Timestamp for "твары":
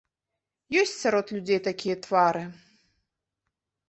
2.05-2.41